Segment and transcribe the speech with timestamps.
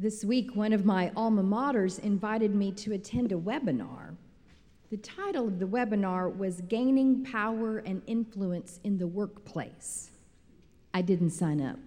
[0.00, 4.14] This week, one of my alma maters invited me to attend a webinar.
[4.90, 10.12] The title of the webinar was Gaining Power and Influence in the Workplace.
[10.94, 11.80] I didn't sign up.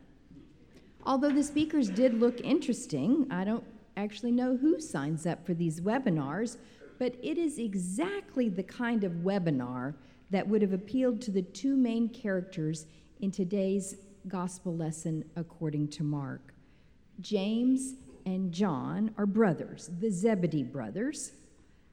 [1.05, 3.63] Although the speakers did look interesting, I don't
[3.95, 6.57] actually know who signs up for these webinars,
[6.99, 9.93] but it is exactly the kind of webinar
[10.31, 12.87] that would have appealed to the two main characters
[13.21, 13.95] in today's
[14.27, 16.53] gospel lesson according to Mark.
[17.21, 17.93] James
[18.25, 21.31] and John are brothers, the Zebedee brothers,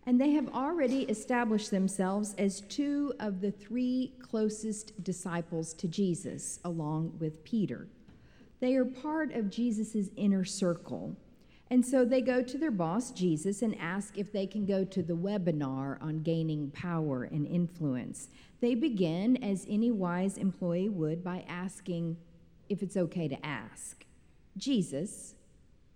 [0.06, 6.60] and they have already established themselves as two of the three closest disciples to Jesus,
[6.64, 7.88] along with Peter.
[8.60, 11.16] They are part of Jesus' inner circle.
[11.70, 15.02] And so they go to their boss, Jesus, and ask if they can go to
[15.02, 18.28] the webinar on gaining power and influence.
[18.60, 22.16] They begin, as any wise employee would, by asking
[22.70, 24.06] if it's okay to ask
[24.58, 25.34] Jesus,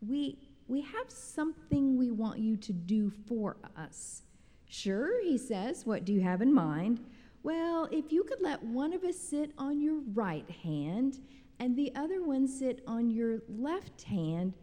[0.07, 4.23] we, we have something we want you to do for us.
[4.67, 7.00] Sure, he says, what do you have in mind?
[7.42, 11.19] Well, if you could let one of us sit on your right hand
[11.59, 14.55] and the other one sit on your left hand,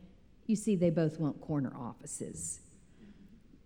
[0.47, 2.61] you see, they both want corner offices.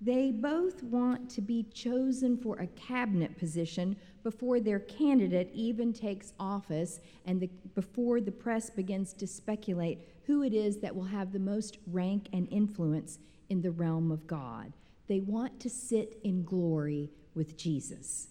[0.02, 6.33] They both want to be chosen for a cabinet position before their candidate even takes
[6.39, 11.31] office and the, before the press begins to speculate who it is that will have
[11.31, 14.73] the most rank and influence in the realm of God.
[15.07, 18.27] They want to sit in glory with Jesus.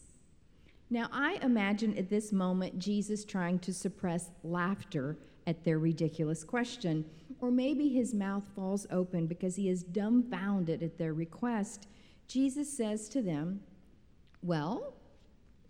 [0.90, 7.04] Now, I imagine at this moment Jesus trying to suppress laughter at their ridiculous question.
[7.40, 11.88] Or maybe his mouth falls open because he is dumbfounded at their request.
[12.28, 13.60] Jesus says to them,
[14.42, 14.94] Well,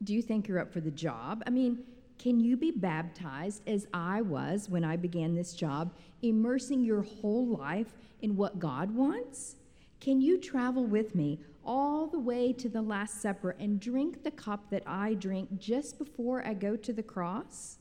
[0.04, 1.42] do you think you're up for the job?
[1.46, 1.84] I mean,
[2.22, 5.92] can you be baptized as I was when I began this job,
[6.22, 9.56] immersing your whole life in what God wants?
[9.98, 14.30] Can you travel with me all the way to the Last Supper and drink the
[14.30, 17.78] cup that I drink just before I go to the cross?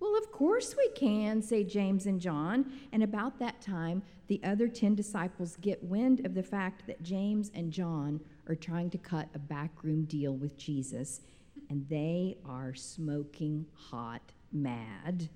[0.00, 2.72] Well, of course we can, say James and John.
[2.90, 7.52] And about that time, the other 10 disciples get wind of the fact that James
[7.54, 11.20] and John are trying to cut a backroom deal with Jesus.
[11.72, 14.20] And they are smoking hot
[14.52, 15.30] mad.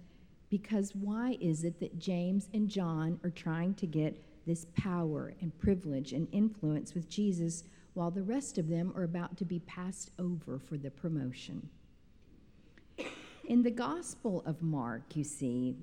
[0.50, 5.58] Because why is it that James and John are trying to get this power and
[5.58, 7.64] privilege and influence with Jesus
[7.94, 11.70] while the rest of them are about to be passed over for the promotion?
[13.46, 15.74] In the Gospel of Mark, you see,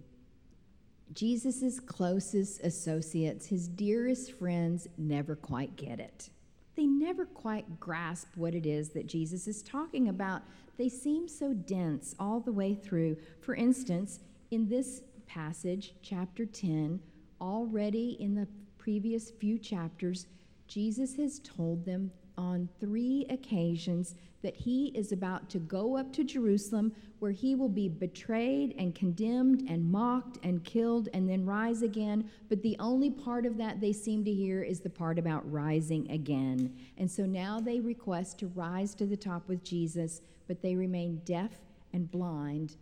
[1.14, 6.30] Jesus' closest associates, his dearest friends, never quite get it.
[6.75, 10.41] They never quite grasp what it is that Jesus is talking about.
[10.78, 13.17] They seem so dense all the way through.
[13.41, 14.19] For instance,
[14.50, 17.00] in this passage, chapter 10,
[17.39, 18.47] already in the
[18.78, 20.25] previous few chapters,
[20.67, 26.23] Jesus has told them on three occasions that he is about to go up to
[26.23, 31.81] Jerusalem where he will be betrayed and condemned and mocked and killed and then rise
[31.81, 32.29] again.
[32.49, 36.11] But the only part of that they seem to hear is the part about rising
[36.11, 36.75] again.
[36.97, 41.22] And so now they request to rise to the top with Jesus, but they remain
[41.23, 41.51] deaf
[41.93, 42.75] and blind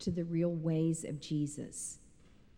[0.00, 1.98] to the real ways of Jesus.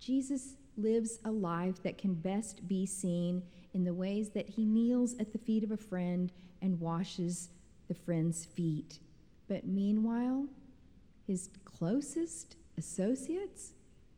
[0.01, 3.43] Jesus lives a life that can best be seen
[3.79, 7.51] in the ways that he kneels at the feet of a friend and washes
[7.87, 8.99] the friend's feet.
[9.47, 10.47] But meanwhile,
[11.29, 13.75] his closest associates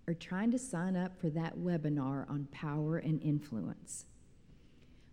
[0.09, 4.07] are trying to sign up for that webinar on power and influence.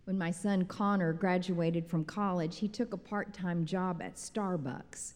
[0.04, 5.12] When my son Connor graduated from college, he took a part time job at Starbucks.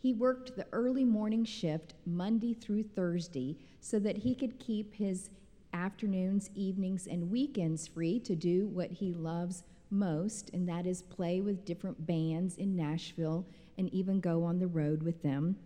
[0.00, 5.30] He worked the early morning shift Monday through Thursday so that he could keep his
[5.76, 11.40] afternoons, evenings, and weekends free to do what he loves most, and that is play
[11.40, 13.46] with different bands in Nashville
[13.78, 15.56] and even go on the road with them.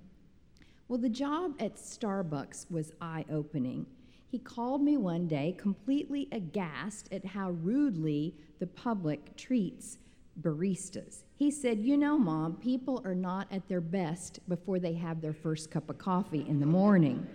[0.89, 3.87] Well, the job at Starbucks was eye opening.
[4.29, 9.99] He called me one day completely aghast at how rudely the public treats
[10.41, 11.23] baristas.
[11.37, 15.33] He said, You know, Mom, people are not at their best before they have their
[15.33, 17.27] first cup of coffee in the morning.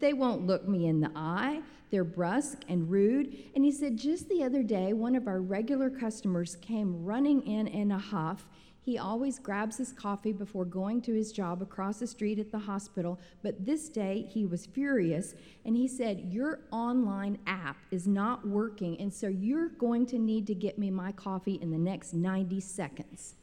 [0.00, 1.60] They won't look me in the eye.
[1.90, 3.36] They're brusque and rude.
[3.54, 7.66] And he said, just the other day, one of our regular customers came running in
[7.66, 8.46] in a huff.
[8.82, 12.58] He always grabs his coffee before going to his job across the street at the
[12.58, 15.34] hospital, but this day he was furious
[15.66, 20.46] and he said, Your online app is not working, and so you're going to need
[20.46, 23.34] to get me my coffee in the next 90 seconds.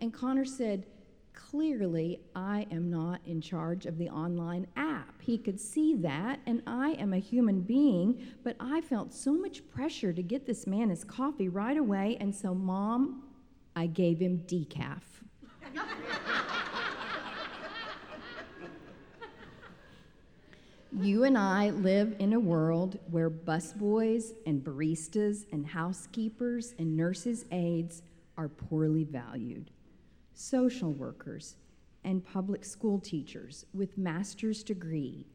[0.00, 0.86] And Connor said,
[1.38, 5.22] Clearly, I am not in charge of the online app.
[5.22, 9.66] He could see that, and I am a human being, but I felt so much
[9.70, 13.22] pressure to get this man his coffee right away, and so, Mom,
[13.76, 15.02] I gave him decaf.
[20.92, 27.44] you and I live in a world where busboys and baristas and housekeepers and nurses'
[27.52, 28.02] aides
[28.36, 29.70] are poorly valued.
[30.40, 31.56] Social workers
[32.04, 35.26] and public school teachers with master's degree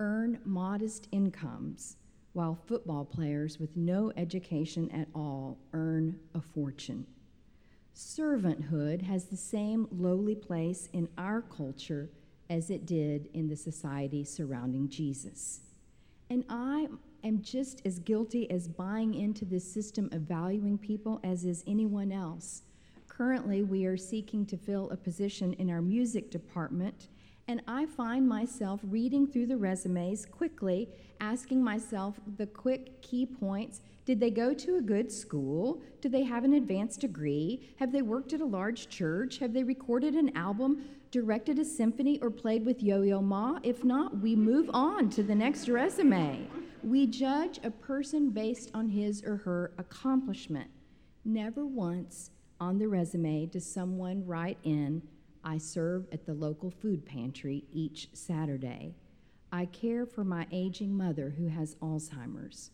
[0.00, 1.96] earn modest incomes
[2.32, 7.06] while football players with no education at all earn a fortune.
[7.94, 12.10] Servanthood has the same lowly place in our culture
[12.50, 15.60] as it did in the society surrounding Jesus.
[16.28, 16.88] And I
[17.22, 22.10] am just as guilty as buying into this system of valuing people as is anyone
[22.10, 22.62] else.
[23.16, 27.08] Currently, we are seeking to fill a position in our music department,
[27.46, 30.88] and I find myself reading through the resumes quickly,
[31.20, 35.82] asking myself the quick key points did they go to a good school?
[36.00, 37.74] Do they have an advanced degree?
[37.76, 39.38] Have they worked at a large church?
[39.38, 43.60] Have they recorded an album, directed a symphony, or played with Yo Yo Ma?
[43.62, 46.48] If not, we move on to the next resume.
[46.82, 50.70] We judge a person based on his or her accomplishment.
[51.24, 52.30] Never once
[52.62, 55.02] on the resume does someone write in,
[55.42, 58.94] I serve at the local food pantry each Saturday.
[59.50, 62.70] I care for my aging mother who has Alzheimer's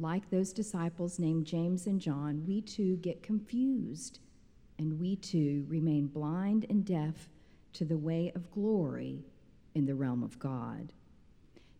[0.00, 4.20] like those disciples named James and John, we too get confused
[4.78, 7.28] and we too remain blind and deaf
[7.74, 9.24] to the way of glory
[9.74, 10.92] in the realm of God.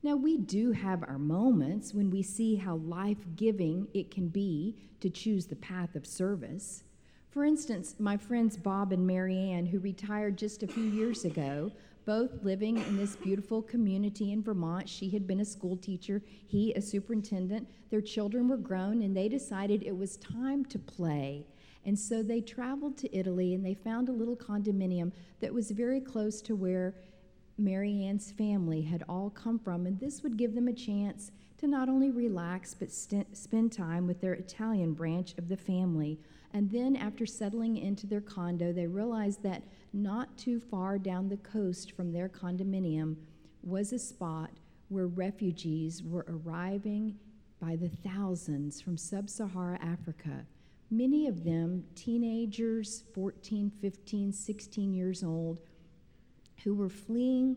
[0.02, 4.76] Now, we do have our moments when we see how life giving it can be
[5.00, 6.85] to choose the path of service.
[7.29, 11.70] For instance, my friends Bob and Marianne, who retired just a few years ago,
[12.06, 14.88] both living in this beautiful community in Vermont.
[14.88, 17.69] She had been a school teacher, he a superintendent.
[17.91, 21.46] Their children were grown, and they decided it was time to play.
[21.85, 26.00] And so they traveled to Italy and they found a little condominium that was very
[26.00, 26.94] close to where
[27.60, 29.86] Marianne's family had all come from.
[29.86, 34.06] And this would give them a chance to not only relax but st- spend time
[34.06, 36.18] with their Italian branch of the family.
[36.52, 39.62] And then, after settling into their condo, they realized that
[39.92, 43.16] not too far down the coast from their condominium
[43.62, 44.50] was a spot
[44.88, 47.14] where refugees were arriving
[47.60, 50.46] by the thousands from sub Saharan Africa.
[50.90, 55.60] Many of them teenagers, 14, 15, 16 years old,
[56.64, 57.56] who were fleeing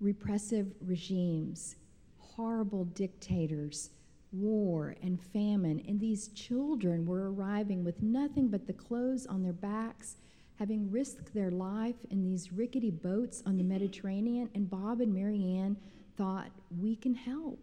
[0.00, 1.76] repressive regimes,
[2.18, 3.90] horrible dictators,
[4.32, 5.82] war, and famine.
[5.86, 10.16] And these children were arriving with nothing but the clothes on their backs
[10.58, 15.76] having risked their life in these rickety boats on the Mediterranean, and Bob and Marianne
[16.16, 16.50] thought,
[16.80, 17.58] we can help.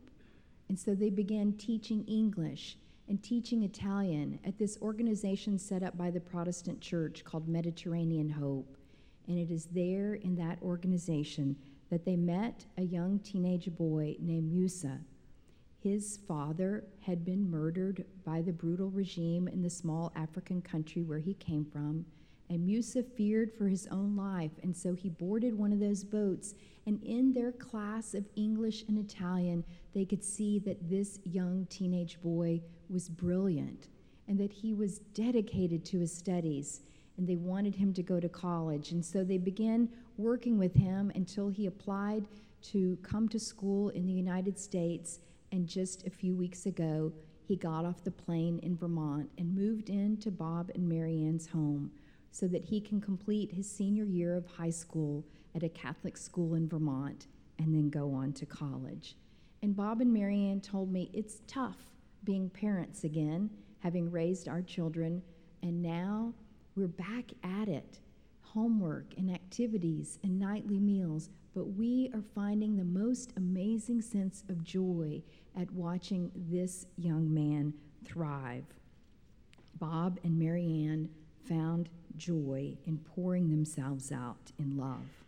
[0.67, 6.11] And so they began teaching English and teaching Italian at this organization set up by
[6.11, 8.77] the Protestant church called Mediterranean Hope.
[9.27, 11.55] And it is there in that organization
[11.89, 14.99] that they met a young teenage boy named Musa.
[15.79, 21.19] His father had been murdered by the brutal regime in the small African country where
[21.19, 22.05] he came from
[22.51, 26.53] and Musa feared for his own life, and so he boarded one of those boats.
[26.85, 29.63] And in their class of English and Italian,
[29.93, 33.87] they could see that this young teenage boy was brilliant
[34.27, 36.81] and that he was dedicated to his studies.
[37.17, 38.91] And they wanted him to go to college.
[38.91, 42.25] And so they began working with him until he applied
[42.63, 45.19] to come to school in the United States.
[45.51, 47.11] And just a few weeks ago,
[47.43, 51.91] he got off the plane in Vermont and moved into Bob and Marianne's home
[52.31, 56.55] so that he can complete his senior year of high school at a Catholic school
[56.55, 57.27] in Vermont
[57.59, 59.17] and then go on to college.
[59.61, 61.91] And Bob and Marianne told me it's tough
[62.23, 63.49] being parents again,
[63.79, 65.21] having raised our children,
[65.61, 66.33] and now
[66.75, 67.99] we're back at it
[68.53, 74.63] homework and activities and nightly meals, but we are finding the most amazing sense of
[74.63, 75.21] joy
[75.57, 77.73] at watching this young man
[78.03, 78.65] thrive.
[79.79, 81.09] Bob and Marianne
[81.47, 85.25] found joy in pouring themselves out in love.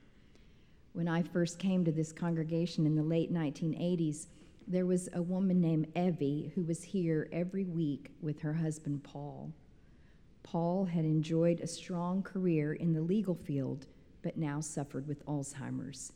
[0.91, 4.27] When I first came to this congregation in the late 1980s,
[4.67, 9.51] there was a woman named Evie who was here every week with her husband Paul.
[10.43, 13.87] Paul had enjoyed a strong career in the legal field,
[14.21, 16.13] but now suffered with Alzheimer's.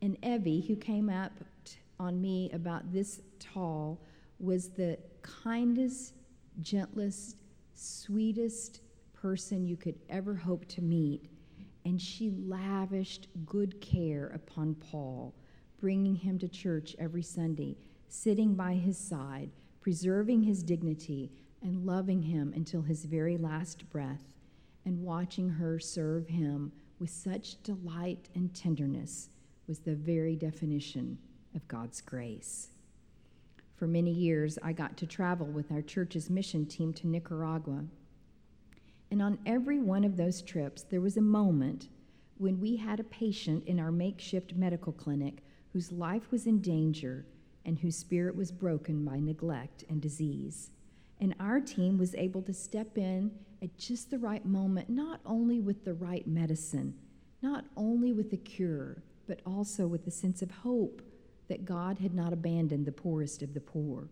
[0.00, 1.32] And Evie, who came up
[2.00, 4.00] on me about this tall,
[4.38, 6.14] was the kindest,
[6.60, 7.36] gentlest,
[7.74, 8.80] sweetest,
[9.12, 11.30] person you could ever hope to meet.
[11.86, 15.34] and she lavished good care upon Paul,
[15.78, 17.76] bringing him to church every Sunday,
[18.08, 19.50] sitting by his side,
[19.80, 21.30] preserving his dignity,
[21.64, 24.34] and loving him until his very last breath,
[24.84, 29.30] and watching her serve him with such delight and tenderness
[29.66, 31.18] was the very definition
[31.54, 32.68] of God's grace.
[33.76, 37.84] For many years, I got to travel with our church's mission team to Nicaragua.
[39.10, 41.88] And on every one of those trips, there was a moment
[42.36, 45.42] when we had a patient in our makeshift medical clinic
[45.72, 47.26] whose life was in danger
[47.64, 50.70] and whose spirit was broken by neglect and disease.
[51.20, 53.30] And our team was able to step in
[53.62, 56.94] at just the right moment, not only with the right medicine,
[57.42, 61.02] not only with the cure, but also with a sense of hope
[61.48, 64.08] that God had not abandoned the poorest of the poor.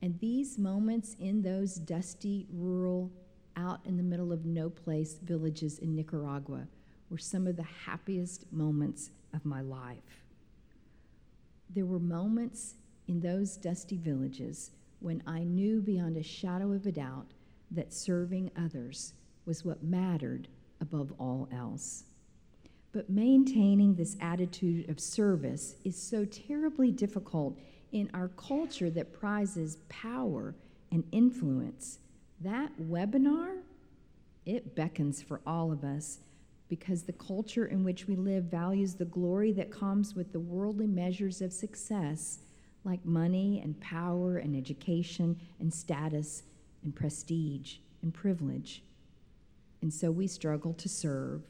[0.00, 3.10] And these moments in those dusty, rural,
[3.56, 6.66] out in the middle of no place villages in Nicaragua
[7.10, 10.24] were some of the happiest moments of my life.
[11.70, 12.74] There were moments
[13.06, 14.70] in those dusty villages
[15.02, 17.32] when I knew beyond a shadow of a doubt
[17.70, 19.14] that serving others
[19.46, 20.48] was what mattered
[20.80, 22.04] above all else.
[22.92, 27.58] But maintaining this attitude of service is so terribly difficult
[27.92, 30.54] in our culture that prizes power
[30.90, 31.98] and influence.
[32.40, 33.58] That webinar,
[34.44, 36.18] it beckons for all of us
[36.68, 40.86] because the culture in which we live values the glory that comes with the worldly
[40.86, 42.40] measures of success,
[42.84, 46.42] like money and power and education and status
[46.84, 48.82] and prestige and privilege.
[49.82, 51.42] And so we struggle to serve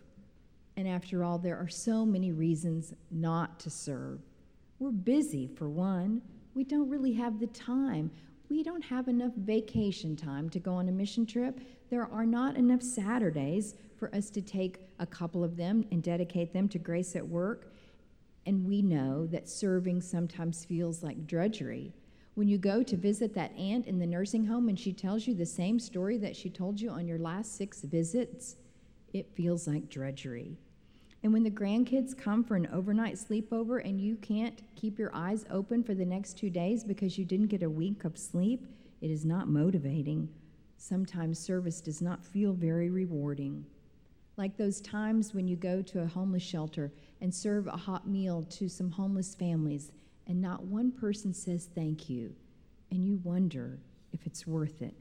[0.76, 4.20] and after all, there are so many reasons not to serve.
[4.78, 6.22] We're busy, for one.
[6.54, 8.10] We don't really have the time.
[8.48, 11.60] We don't have enough vacation time to go on a mission trip.
[11.90, 16.52] There are not enough Saturdays for us to take a couple of them and dedicate
[16.52, 17.72] them to grace at work.
[18.46, 21.92] And we know that serving sometimes feels like drudgery.
[22.34, 25.34] When you go to visit that aunt in the nursing home and she tells you
[25.34, 28.56] the same story that she told you on your last six visits,
[29.12, 30.56] it feels like drudgery.
[31.22, 35.44] And when the grandkids come for an overnight sleepover and you can't keep your eyes
[35.50, 38.66] open for the next two days because you didn't get a week of sleep,
[39.00, 40.28] it is not motivating.
[40.78, 43.64] Sometimes service does not feel very rewarding.
[44.36, 48.42] Like those times when you go to a homeless shelter and serve a hot meal
[48.50, 49.92] to some homeless families
[50.26, 52.34] and not one person says thank you,
[52.90, 53.78] and you wonder
[54.12, 54.94] if it's worth it.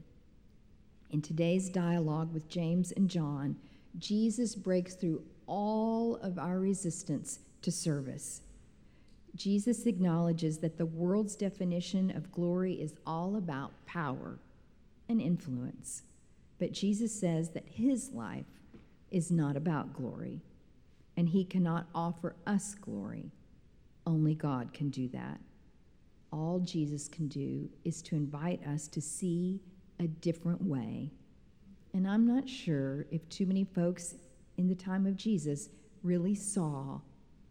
[1.10, 3.56] In today's dialogue with James and John,
[3.98, 8.42] Jesus breaks through all of our resistance to service.
[9.34, 14.38] Jesus acknowledges that the world's definition of glory is all about power
[15.08, 16.02] and influence.
[16.58, 18.46] But Jesus says that his life
[19.12, 20.40] is not about glory,
[21.16, 23.30] and he cannot offer us glory.
[24.06, 25.38] Only God can do that.
[26.32, 29.60] All Jesus can do is to invite us to see
[30.00, 31.10] a different way
[31.94, 34.14] and I'm not sure if too many folks
[34.56, 35.68] in the time of Jesus
[36.02, 37.00] really saw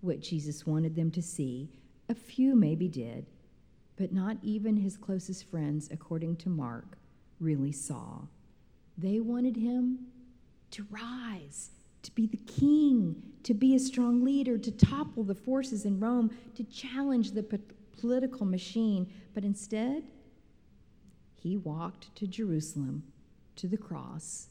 [0.02, 1.70] what Jesus wanted them to see.
[2.10, 3.28] A few maybe did,
[3.98, 6.98] but not even his closest friends, according to Mark,
[7.40, 8.22] really saw.
[8.98, 10.00] They wanted him
[10.72, 11.72] to rise,
[12.04, 16.32] to be the king, to be a strong leader, to topple the forces in Rome,
[16.56, 17.60] to challenge the po-
[18.00, 19.12] political machine.
[19.34, 20.04] But instead,
[21.36, 23.04] he walked to Jerusalem
[23.56, 24.48] to the cross,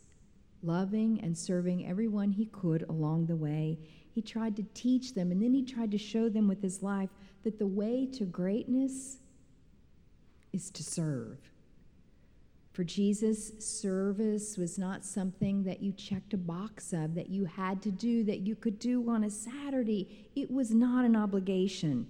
[0.63, 3.79] loving and serving everyone he could along the way.
[4.13, 7.11] He tried to teach them, and then he tried to show them with his life
[7.45, 9.19] that the way to greatness
[10.53, 11.50] is to serve.
[12.81, 17.83] For Jesus, service was not something that you checked a box of, that you had
[17.83, 20.31] to do, that you could do on a Saturday.
[20.35, 22.07] It was not an obligation.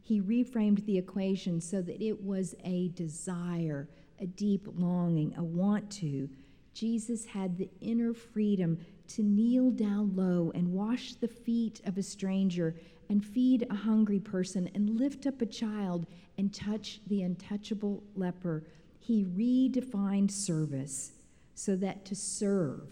[0.00, 5.90] He reframed the equation so that it was a desire, a deep longing, a want
[6.00, 6.30] to.
[6.72, 12.02] Jesus had the inner freedom to kneel down low and wash the feet of a
[12.02, 12.74] stranger
[13.10, 16.06] and feed a hungry person and lift up a child
[16.38, 18.64] and touch the untouchable leper.
[19.08, 21.12] He redefined service
[21.54, 22.90] so that to serve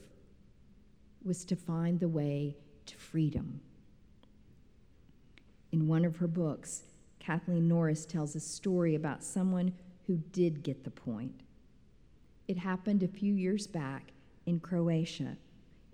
[1.22, 2.56] was to find the way
[2.86, 3.60] to freedom.
[5.72, 6.84] In one of her books,
[7.18, 9.74] Kathleen Norris tells a story about someone
[10.06, 11.42] who did get the point.
[12.48, 14.12] It happened a few years back
[14.46, 15.36] in Croatia.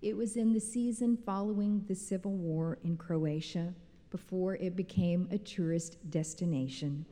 [0.02, 3.74] It was in the season following the civil war in Croatia
[4.10, 7.06] before it became a tourist destination.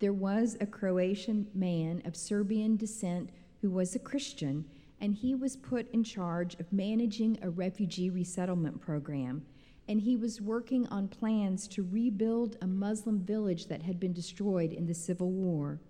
[0.00, 4.64] There was a Croatian man of Serbian descent who was a Christian,
[5.00, 9.44] and he was put in charge of managing a refugee resettlement program.
[9.88, 14.72] And he was working on plans to rebuild a Muslim village that had been destroyed
[14.72, 15.80] in the Civil War.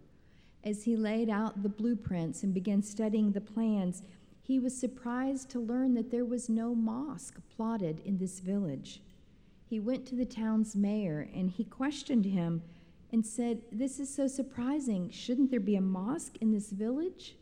[0.65, 4.03] As he laid out the blueprints and began studying the plans,
[4.43, 9.01] he was surprised to learn that there was no mosque plotted in this village.
[9.65, 12.63] He went to the town's mayor and he questioned him
[13.15, 15.09] and said, This is so surprising.
[15.09, 17.37] Shouldn't there be a mosque in this village?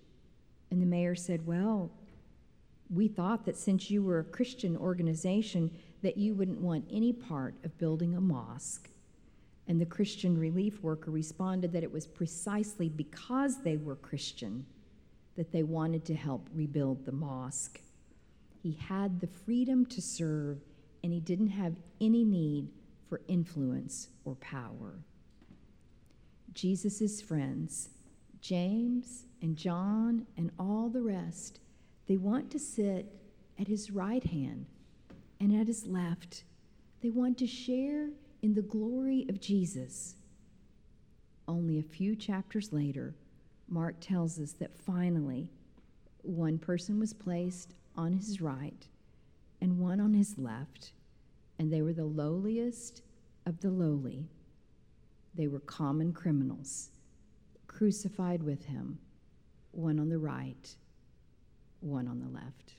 [0.71, 1.91] And the mayor said, Well,
[2.91, 5.71] we thought that since you were a Christian organization,
[6.03, 8.91] that you wouldn't want any part of building a mosque.
[9.67, 14.67] And the Christian relief worker responded that it was precisely because they were Christian
[15.39, 17.81] that they wanted to help rebuild the mosque.
[18.63, 20.59] He had the freedom to serve,
[21.03, 22.69] and he didn't have any need
[23.09, 24.99] for influence or power.
[26.55, 27.91] Jesus' friends,
[28.41, 31.61] James and John and all the rest,
[32.07, 33.13] they want to sit
[33.59, 34.67] at his right hand
[35.41, 36.45] and at his left.
[37.01, 38.11] They want to share
[38.43, 40.17] in the glory of Jesus.
[41.49, 43.15] Only a few chapters later,
[43.69, 45.49] Mark tells us that finally
[46.23, 48.87] one person was placed on his right
[49.61, 50.93] and one on his left,
[51.59, 53.03] and they were the lowliest
[53.47, 54.29] of the lowly.
[55.35, 56.91] They were common criminals,
[57.67, 58.99] crucified with him,
[59.71, 60.75] one on the right,
[61.81, 62.75] one on the left.